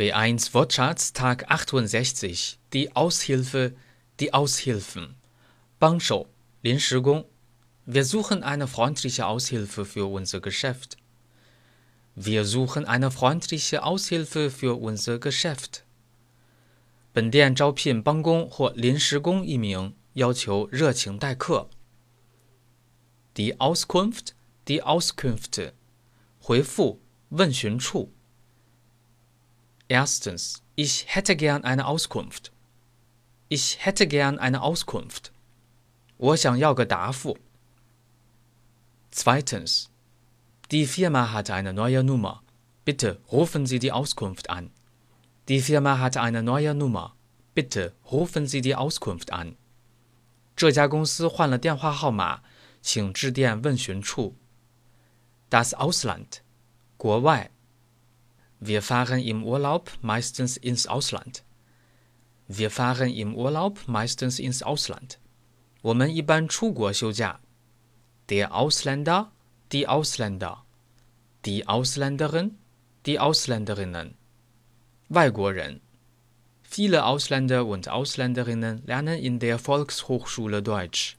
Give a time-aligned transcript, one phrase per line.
[0.00, 3.72] B1 Wortschatz Tag 68 Die Aushilfe,
[4.20, 5.14] die Aushilfen
[5.78, 6.26] 帮手
[6.62, 7.24] 临时工
[7.86, 10.96] Wir suchen eine freundliche Aushilfe für unser Geschäft.
[12.14, 15.84] Wir suchen eine freundliche Aushilfe für unser Geschäft.
[17.12, 21.70] 本店招聘帮工或临时工一名，要求热情待客。
[23.34, 24.34] Die Auskunft,
[24.66, 25.72] die Auskünfte
[26.40, 27.00] 回复
[27.30, 28.12] 问询处。
[29.90, 32.52] Erstens, ich hätte gern eine Auskunft.
[33.48, 35.32] Ich hätte gern eine Auskunft.
[36.18, 37.36] 我想要个答复。
[39.10, 39.90] Zweitens.
[40.70, 42.42] Die Firma hat eine neue Nummer.
[42.84, 44.70] Bitte rufen Sie die Auskunft an.
[45.48, 47.14] Die Firma hat eine neue Nummer.
[47.54, 49.56] Bitte rufen Sie die Auskunft an.
[50.56, 52.40] 这家公司换了电话号码，
[52.82, 54.34] 请致电问询处。
[55.50, 56.40] Das Ausland.
[56.96, 57.50] 国外。
[58.60, 61.44] Wir fahren im Urlaub meistens ins Ausland.
[62.48, 65.18] Wir fahren im Urlaub meistens ins Ausland.
[65.82, 67.38] 我们一般出国休假。
[68.28, 69.30] Der Ausländer,
[69.70, 70.64] die Ausländer,
[71.44, 72.58] die Ausländerin,
[73.04, 74.14] die Ausländerinnen.
[75.08, 75.80] 外国人。
[76.64, 81.16] Viele Ausländer und Ausländerinnen lernen in der Volkshochschule Deutsch.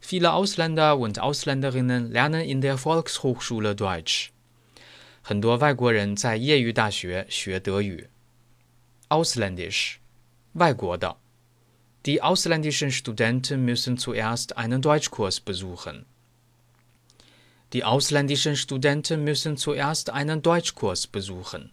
[0.00, 4.32] Viele Ausländer und Ausländerinnen lernen in der Volkshochschule Deutsch.
[5.29, 8.07] 很多外国人在业余大学学德语。
[9.09, 9.95] Ausländisch，
[10.53, 11.17] 外国的。
[12.03, 16.05] Die ausländischen Studenten müssen zuerst einen Deutschkurs besuchen.
[17.71, 21.71] Die ausländischen Studenten müssen zuerst einen Deutschkurs besuchen.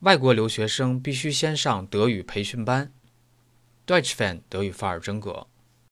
[0.00, 2.90] 外国留学生必须先上德语培训班。
[3.86, 5.46] Deutsch Fan 德语范儿真格。